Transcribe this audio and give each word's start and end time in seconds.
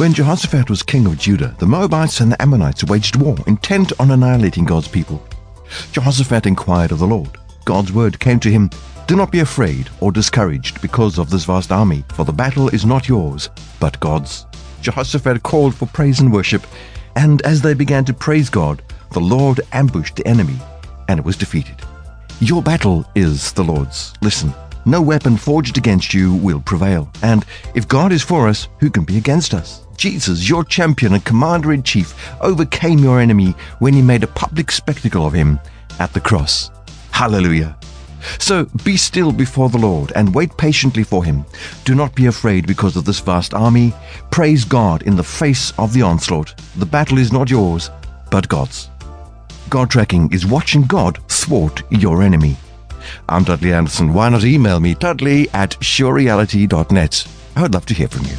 When 0.00 0.14
Jehoshaphat 0.14 0.70
was 0.70 0.82
king 0.82 1.04
of 1.04 1.18
Judah, 1.18 1.54
the 1.58 1.66
Moabites 1.66 2.20
and 2.20 2.32
the 2.32 2.40
Ammonites 2.40 2.84
waged 2.84 3.16
war, 3.16 3.36
intent 3.46 3.92
on 4.00 4.12
annihilating 4.12 4.64
God's 4.64 4.88
people. 4.88 5.22
Jehoshaphat 5.92 6.46
inquired 6.46 6.90
of 6.90 7.00
the 7.00 7.06
Lord. 7.06 7.36
God's 7.66 7.92
word 7.92 8.18
came 8.18 8.40
to 8.40 8.50
him 8.50 8.70
Do 9.06 9.14
not 9.14 9.30
be 9.30 9.40
afraid 9.40 9.90
or 10.00 10.10
discouraged 10.10 10.80
because 10.80 11.18
of 11.18 11.28
this 11.28 11.44
vast 11.44 11.70
army, 11.70 12.02
for 12.14 12.24
the 12.24 12.32
battle 12.32 12.70
is 12.70 12.86
not 12.86 13.10
yours, 13.10 13.50
but 13.78 14.00
God's. 14.00 14.46
Jehoshaphat 14.80 15.42
called 15.42 15.74
for 15.74 15.84
praise 15.84 16.20
and 16.20 16.32
worship, 16.32 16.66
and 17.16 17.42
as 17.42 17.60
they 17.60 17.74
began 17.74 18.06
to 18.06 18.14
praise 18.14 18.48
God, 18.48 18.80
the 19.10 19.20
Lord 19.20 19.60
ambushed 19.72 20.16
the 20.16 20.26
enemy, 20.26 20.56
and 21.08 21.18
it 21.20 21.26
was 21.26 21.36
defeated. 21.36 21.76
Your 22.40 22.62
battle 22.62 23.04
is 23.14 23.52
the 23.52 23.64
Lord's. 23.64 24.14
Listen, 24.22 24.54
no 24.86 25.02
weapon 25.02 25.36
forged 25.36 25.76
against 25.76 26.14
you 26.14 26.36
will 26.36 26.62
prevail. 26.62 27.10
And 27.22 27.44
if 27.74 27.86
God 27.86 28.12
is 28.12 28.22
for 28.22 28.48
us, 28.48 28.68
who 28.78 28.88
can 28.88 29.04
be 29.04 29.18
against 29.18 29.52
us? 29.52 29.84
Jesus, 30.00 30.48
your 30.48 30.64
champion 30.64 31.12
and 31.12 31.22
commander 31.26 31.74
in 31.74 31.82
chief, 31.82 32.14
overcame 32.40 33.00
your 33.00 33.20
enemy 33.20 33.54
when 33.80 33.92
he 33.92 34.00
made 34.00 34.24
a 34.24 34.28
public 34.28 34.72
spectacle 34.72 35.26
of 35.26 35.34
him 35.34 35.60
at 35.98 36.10
the 36.14 36.20
cross. 36.20 36.70
Hallelujah. 37.10 37.76
So 38.38 38.64
be 38.82 38.96
still 38.96 39.30
before 39.30 39.68
the 39.68 39.76
Lord 39.76 40.10
and 40.16 40.34
wait 40.34 40.56
patiently 40.56 41.02
for 41.02 41.22
him. 41.22 41.44
Do 41.84 41.94
not 41.94 42.14
be 42.14 42.24
afraid 42.24 42.66
because 42.66 42.96
of 42.96 43.04
this 43.04 43.20
vast 43.20 43.52
army. 43.52 43.92
Praise 44.30 44.64
God 44.64 45.02
in 45.02 45.16
the 45.16 45.22
face 45.22 45.74
of 45.78 45.92
the 45.92 46.00
onslaught. 46.00 46.58
The 46.76 46.86
battle 46.86 47.18
is 47.18 47.30
not 47.30 47.50
yours, 47.50 47.90
but 48.30 48.48
God's. 48.48 48.88
God 49.68 49.90
tracking 49.90 50.32
is 50.32 50.46
watching 50.46 50.84
God 50.84 51.18
thwart 51.28 51.82
your 51.90 52.22
enemy. 52.22 52.56
I'm 53.28 53.44
Dudley 53.44 53.74
Anderson. 53.74 54.14
Why 54.14 54.30
not 54.30 54.44
email 54.44 54.80
me, 54.80 54.94
dudley 54.94 55.50
at 55.50 55.72
surereality.net? 55.72 57.26
I 57.54 57.62
would 57.62 57.74
love 57.74 57.84
to 57.84 57.94
hear 57.94 58.08
from 58.08 58.24
you. 58.24 58.36